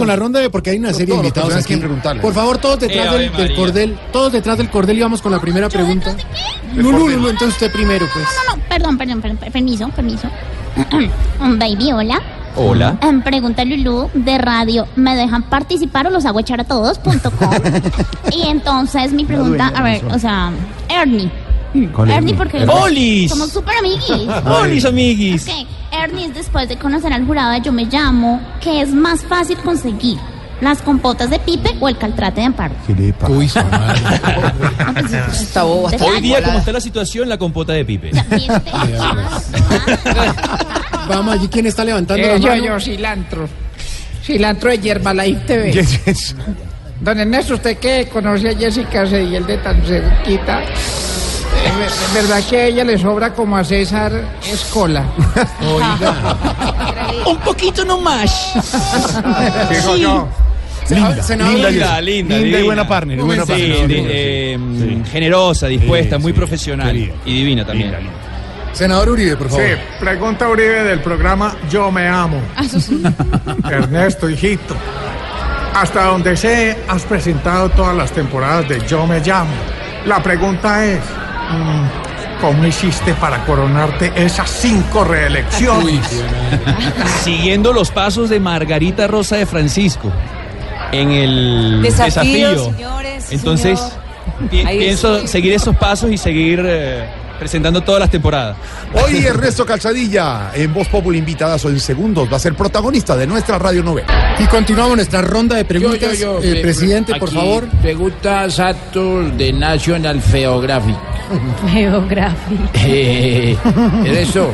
con 0.00 0.08
la 0.08 0.16
ronda 0.16 0.40
de 0.40 0.50
porque 0.50 0.70
hay 0.70 0.78
una 0.78 0.92
serie 0.92 1.14
de 1.14 1.20
invitados 1.20 1.54
aquí. 1.54 1.76
Por 2.20 2.34
favor, 2.34 2.58
todos 2.58 2.80
detrás 2.80 3.14
Eh, 3.14 3.30
del, 3.36 3.54
cordel, 3.54 3.98
todos 4.12 4.32
detrás 4.32 4.56
del 4.58 4.70
cordel 4.70 4.98
y 4.98 5.02
vamos 5.02 5.20
con 5.20 5.30
la 5.30 5.40
primera 5.40 5.68
pregunta. 5.68 6.16
Lulu, 6.74 7.08
Lulu, 7.10 7.28
entonces 7.28 7.54
usted 7.54 7.70
primero, 7.70 8.06
pues. 8.12 8.24
No, 8.24 8.56
no, 8.56 8.62
perdón, 8.68 8.96
perdón, 8.96 9.20
perdón, 9.20 9.38
permiso, 9.52 9.88
permiso. 9.90 10.28
Baby, 11.38 11.92
hola. 11.92 12.20
Hola. 12.56 12.98
Em, 13.02 13.22
pregunta 13.22 13.64
Lulu 13.64 14.10
de 14.14 14.38
radio, 14.38 14.86
¿me 14.96 15.14
dejan 15.14 15.42
participar 15.44 16.06
o 16.06 16.10
los 16.10 16.24
hago 16.24 16.40
echar 16.40 16.60
a 16.60 16.64
todos.com? 16.64 17.50
y 18.32 18.48
entonces 18.48 19.12
mi 19.12 19.24
pregunta, 19.24 19.72
a 19.74 19.82
ver, 19.82 20.02
o 20.06 20.18
sea, 20.18 20.50
Ernie. 20.88 21.30
Ernie, 21.74 22.34
porque 22.34 22.64
¡Olis! 22.66 23.30
somos 23.30 23.50
súper 23.50 23.76
amiguis. 23.78 24.28
¡Olis, 24.44 24.84
amiguis! 24.84 25.46
Después 26.08 26.66
de 26.66 26.78
conocer 26.78 27.12
al 27.12 27.26
jurado 27.26 27.52
de 27.52 27.60
Yo 27.60 27.72
Me 27.72 27.84
Llamo, 27.84 28.40
¿qué 28.62 28.80
es 28.80 28.88
más 28.88 29.20
fácil 29.22 29.58
conseguir? 29.58 30.16
¿Las 30.62 30.80
compotas 30.80 31.28
de 31.28 31.38
Pipe 31.38 31.76
o 31.78 31.90
el 31.90 31.98
caltrate 31.98 32.40
de 32.40 32.46
Amparo? 32.46 32.74
Uy, 33.28 33.46
su 33.46 33.58
madre. 33.64 34.00
No, 34.86 34.94
pues, 34.94 35.12
Está 35.42 35.62
boba, 35.64 35.90
está 35.90 36.06
Hoy 36.06 36.22
día, 36.22 36.42
como 36.42 36.58
está 36.58 36.72
la 36.72 36.80
situación, 36.80 37.28
la 37.28 37.36
compota 37.36 37.74
de 37.74 37.84
Pipe. 37.84 38.12
Vamos 41.06 41.34
allí, 41.34 41.48
¿quién 41.48 41.66
está 41.66 41.84
levantando 41.84 42.26
Eh, 42.26 42.32
la 42.32 42.38
yo, 42.38 42.48
mano? 42.48 42.64
yo, 42.64 42.80
cilantro. 42.80 43.46
Cilantro 44.24 44.70
de 44.70 44.78
Yerbalife 44.78 45.40
TV. 45.46 45.86
Don 47.00 47.18
Ernesto, 47.20 47.54
usted 47.54 47.76
que 47.76 48.08
conoce 48.10 48.48
a 48.50 48.56
Jessica 48.56 49.06
Seyel 49.06 49.44
de 49.46 49.58
tan 49.58 49.82
cerquita, 49.84 50.62
¿es 51.86 52.14
verdad 52.14 52.42
que 52.48 52.56
a 52.56 52.64
ella 52.66 52.84
le 52.84 52.98
sobra 52.98 53.32
como 53.32 53.56
a 53.56 53.64
César 53.64 54.12
Escola? 54.50 55.04
Un 57.26 57.36
poquito 57.38 57.84
nomás. 57.84 58.52
Digo 59.70 59.96
yo. 59.96 60.28
Linda, 60.88 61.10
Linda, 61.10 61.36
linda, 61.36 61.70
linda, 61.70 62.00
Linda 62.00 62.36
y 62.36 62.44
divina. 62.44 62.64
buena 62.64 62.88
partner, 62.88 63.18
y 63.18 63.22
buena 63.22 63.44
Sí, 63.44 63.48
partner. 63.52 63.86
di- 63.86 64.06
eh, 64.08 64.58
generosa, 65.12 65.68
dispuesta, 65.68 66.16
Sí, 66.16 66.22
muy 66.22 66.32
sí, 66.32 66.36
profesional 66.38 66.86
querida. 66.88 67.14
y 67.24 67.34
divina 67.34 67.64
también. 67.64 67.94
Senador 68.72 69.10
Uribe, 69.10 69.36
por 69.36 69.50
favor. 69.50 69.64
Sí, 69.66 69.72
pregunta 70.00 70.48
Uribe 70.48 70.82
del 70.82 71.00
programa 71.00 71.54
Yo 71.70 71.92
Me 71.92 72.08
Amo. 72.08 72.40
Ernesto, 73.70 74.28
hijito. 74.28 74.74
Hasta 75.74 76.04
donde 76.06 76.36
sé, 76.36 76.76
has 76.88 77.02
presentado 77.04 77.68
todas 77.68 77.96
las 77.96 78.10
temporadas 78.10 78.68
de 78.68 78.84
Yo 78.88 79.06
Me 79.06 79.20
Llamo. 79.20 79.52
La 80.06 80.20
pregunta 80.20 80.84
es, 80.84 80.98
¿cómo 82.40 82.64
hiciste 82.66 83.14
para 83.14 83.44
coronarte 83.44 84.12
esas 84.16 84.50
cinco 84.50 85.04
reelecciones? 85.04 86.00
Siguiendo 87.22 87.72
los 87.72 87.90
pasos 87.90 88.30
de 88.30 88.40
Margarita 88.40 89.06
Rosa 89.06 89.36
de 89.36 89.46
Francisco 89.46 90.10
en 90.92 91.10
el 91.10 91.82
Desafío, 91.82 92.48
desafío. 92.50 92.64
señores, 92.72 93.26
Entonces, 93.30 93.78
señor. 93.78 94.50
pi- 94.50 94.64
Ahí 94.66 94.78
pienso 94.78 95.26
seguir 95.26 95.52
esos 95.52 95.76
pasos 95.76 96.10
y 96.10 96.18
seguir 96.18 96.60
eh, 96.64 97.04
presentando 97.38 97.80
todas 97.82 98.00
las 98.00 98.10
temporadas. 98.10 98.56
Hoy 98.92 99.24
Ernesto 99.24 99.64
Calzadilla, 99.64 100.50
en 100.52 100.74
Voz 100.74 100.88
Populi 100.88 101.18
invitadas 101.18 101.64
o 101.64 101.68
en 101.68 101.78
segundos, 101.78 102.30
va 102.32 102.36
a 102.36 102.40
ser 102.40 102.54
protagonista 102.54 103.16
de 103.16 103.26
nuestra 103.26 103.58
radionovela. 103.58 104.34
Y 104.40 104.44
continuamos 104.46 104.96
nuestra 104.96 105.22
ronda 105.22 105.54
de 105.56 105.64
preguntas. 105.64 106.18
Yo, 106.18 106.38
yo, 106.38 106.42
yo, 106.42 106.48
Eh, 106.48 106.52
pre- 106.52 106.60
presidente, 106.62 107.14
por 107.16 107.30
favor. 107.30 107.68
Preguntas 107.82 108.58
actos 108.58 109.36
de 109.38 109.52
National 109.52 110.20
Geographic. 110.20 110.96
Geografía. 111.72 112.70
Eh, 112.84 113.56
Ernesto, 114.04 114.52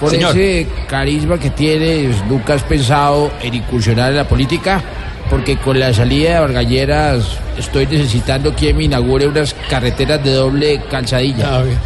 con 0.00 0.10
Señor. 0.10 0.36
ese 0.36 0.66
carisma 0.88 1.38
que 1.38 1.50
tienes, 1.50 2.24
¿nunca 2.26 2.54
has 2.54 2.62
pensado 2.62 3.30
en 3.42 3.54
incursionar 3.54 4.10
en 4.10 4.16
la 4.16 4.28
política? 4.28 4.82
Porque 5.30 5.56
con 5.56 5.80
la 5.80 5.92
salida 5.92 6.34
de 6.34 6.40
Vargalleras 6.40 7.38
estoy 7.58 7.86
necesitando 7.86 8.54
que 8.54 8.72
me 8.72 8.84
inaugure 8.84 9.26
unas 9.26 9.54
carreteras 9.68 10.22
de 10.22 10.32
doble 10.32 10.80
calzadilla. 10.88 11.56
A 11.56 11.62
ver. 11.62 11.76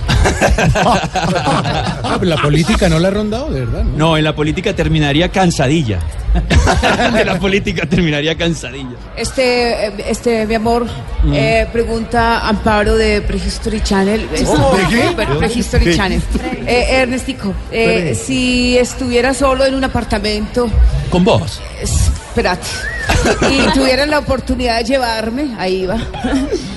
Ah, 0.74 2.16
pero 2.20 2.30
la 2.30 2.36
política 2.36 2.88
no 2.90 2.98
la 2.98 3.08
ha 3.08 3.12
rondado, 3.12 3.50
de 3.50 3.60
verdad. 3.60 3.84
¿no? 3.84 3.96
No, 3.96 4.16
en 4.18 4.24
la 4.24 4.34
política 4.34 4.74
terminaría 4.74 5.30
cansadilla. 5.30 6.00
de 7.12 7.24
la 7.24 7.38
política 7.38 7.86
terminaría 7.86 8.36
cansadilla. 8.36 8.96
Este, 9.16 9.86
eh, 9.86 9.92
este, 10.08 10.46
mi 10.46 10.54
amor, 10.54 10.86
eh, 11.32 11.66
pregunta 11.72 12.46
Amparo 12.48 12.96
de 12.96 13.20
Prehistory 13.22 13.80
Channel. 13.82 14.28
¿De 14.30 14.38
qué? 14.88 15.12
Pre- 15.16 15.26
Prehistory 15.36 15.84
¿Qué? 15.86 15.96
Channel. 15.96 16.22
Eh, 16.66 16.86
Ernestico, 17.02 17.52
eh, 17.72 18.14
si 18.14 18.78
estuviera 18.78 19.34
solo 19.34 19.64
en 19.64 19.74
un 19.74 19.84
apartamento, 19.84 20.68
Con 21.10 21.24
vos. 21.24 21.60
Espérate, 22.30 22.66
y 23.50 23.72
tuvieran 23.72 24.10
la 24.10 24.18
oportunidad 24.20 24.78
de 24.78 24.84
llevarme, 24.84 25.54
ahí 25.58 25.84
va, 25.86 25.98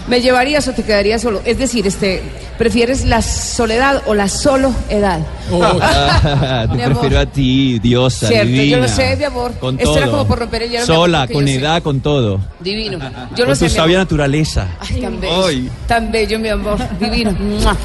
¿me 0.07 0.19
llevarías 0.21 0.67
o 0.67 0.73
te 0.73 0.83
quedarías 0.83 1.21
solo? 1.21 1.41
Es 1.45 1.57
decir, 1.59 1.85
este, 1.87 2.21
¿prefieres 2.57 3.05
la 3.05 3.21
soledad 3.21 4.01
o 4.07 4.13
la 4.15 4.27
solo 4.27 4.73
edad? 4.89 5.19
Ah, 5.85 6.65
te 6.69 6.75
Mi 6.75 6.81
amor. 6.83 6.99
prefiero 7.01 7.19
a 7.21 7.25
ti, 7.27 7.77
diosa, 7.79 8.27
Cierto, 8.27 8.49
yo 8.49 8.57
divina. 8.61 8.77
lo 8.77 8.87
sé, 8.87 9.15
mi 9.15 9.23
amor. 9.25 9.51
Con 9.59 9.75
Esto 9.75 9.85
todo. 9.91 9.97
era 9.97 10.07
como 10.11 10.27
por 10.27 10.39
romper 10.39 10.63
el 10.63 10.69
hielo, 10.71 10.81
mi 10.81 10.87
Sola, 10.87 11.19
porque 11.21 11.33
con 11.33 11.45
yo 11.45 11.53
sé. 11.53 11.59
edad, 11.59 11.83
con 11.83 11.99
todo. 12.01 12.39
Divino. 12.59 12.97
Yo 13.35 13.43
lo 13.43 13.45
con 13.47 13.55
sé, 13.55 13.65
tu 13.65 13.71
mi 13.71 13.77
sabia 13.77 13.97
amor. 13.97 14.05
naturaleza. 14.05 14.67
Ay, 14.79 15.01
tan 15.01 15.19
bello. 15.21 15.45
Ay. 15.47 15.69
Tan 15.87 16.11
bello, 16.11 16.39
mi 16.39 16.49
amor. 16.49 16.77
Divino. 16.99 17.31
Mua. 17.39 17.75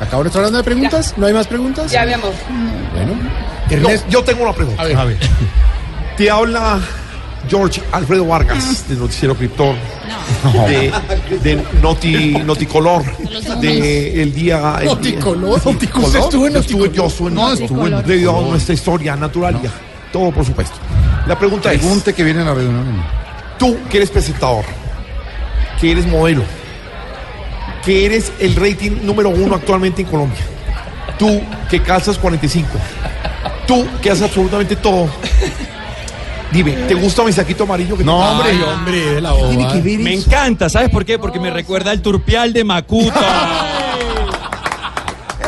¿Acabó 0.00 0.22
nuestra 0.22 0.42
ronda 0.42 0.58
de 0.58 0.64
preguntas? 0.64 1.14
¿No 1.16 1.26
hay 1.26 1.32
más 1.32 1.46
preguntas? 1.46 1.90
Ya, 1.90 2.04
mi 2.04 2.12
amor. 2.12 2.32
Bueno. 2.94 3.12
Yo, 3.70 3.76
Ernesto. 3.76 4.06
yo 4.10 4.22
tengo 4.24 4.42
una 4.42 4.52
pregunta. 4.52 4.82
A 4.82 4.84
ver. 5.04 5.16
Te 6.18 6.28
habla 6.30 6.80
George 7.48 7.80
Alfredo 7.92 8.26
Vargas, 8.26 8.88
del 8.88 8.98
Noticiero 8.98 9.34
Criptor, 9.36 9.74
de, 10.66 10.92
de 11.42 11.64
Noti, 11.80 12.32
Noticolor, 12.44 13.04
de 13.60 14.22
el 14.22 14.34
día... 14.34 14.74
el 14.80 14.82
día- 14.82 14.94
Noticolor. 14.94 15.64
Noticolor. 15.64 16.06
¿Usted 16.08 16.18
estuvo 16.20 16.46
en 16.48 16.56
estuve, 16.56 16.88
Noticolor? 16.88 16.92
yo 16.92 17.06
estuve 17.06 17.28
en 17.28 17.34
No, 17.34 17.48
Noticolor. 17.50 18.00
en 18.02 18.06
Debido 18.06 18.36
a 18.38 18.42
nuestra 18.42 18.74
historia 18.74 19.14
natural, 19.16 19.60
ya. 19.62 19.70
todo 20.12 20.32
por 20.32 20.44
supuesto. 20.44 20.76
La 21.26 21.38
pregunta 21.38 21.68
Pregunte 21.70 22.10
es, 22.10 22.16
que 22.16 22.24
viene 22.24 22.40
en 22.40 22.46
la 22.46 22.54
reunión. 22.54 23.02
tú 23.58 23.76
que 23.88 23.98
eres 23.98 24.10
presentador, 24.10 24.64
que 25.80 25.92
eres 25.92 26.04
modelo, 26.06 26.42
que 27.84 28.06
eres 28.06 28.32
el 28.40 28.56
rating 28.56 28.98
número 29.04 29.28
uno 29.30 29.54
actualmente 29.54 30.02
en 30.02 30.08
Colombia, 30.08 30.40
tú 31.16 31.40
que 31.70 31.80
calzas 31.80 32.18
45, 32.18 32.68
tú 33.68 33.86
que 34.02 34.10
haces 34.10 34.24
absolutamente 34.24 34.74
todo. 34.74 35.08
Dime, 36.52 36.72
¿te 36.72 36.94
gusta 36.94 37.22
mi 37.24 37.32
saquito 37.32 37.64
amarillo? 37.64 37.96
Que 37.96 38.04
No, 38.04 38.18
te- 38.20 38.26
hombre, 38.30 38.50
Ay, 38.52 38.62
hombre, 38.62 39.00
de 39.14 39.20
la 39.20 39.32
Tiene 39.34 39.56
bobada. 39.56 39.72
que 39.74 39.80
ver 39.82 39.98
Me 39.98 40.14
encanta, 40.14 40.68
¿sabes 40.70 40.88
por 40.90 41.04
qué? 41.04 41.18
Porque 41.18 41.38
me 41.38 41.50
recuerda 41.50 41.90
al 41.90 42.00
turpial 42.00 42.52
de 42.52 42.64
Macuto. 42.64 43.12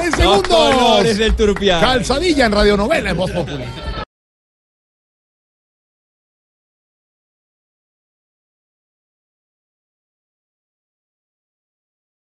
En 0.03 0.25
Los 0.25 0.43
colores 0.43 0.77
segundos, 0.78 1.19
del 1.19 1.34
turpial. 1.37 1.81
calzadilla 1.81 2.47
en 2.47 2.53
radionovela 2.53 3.11
en 3.11 3.16
Voz 3.16 3.31
Popular. 3.31 3.66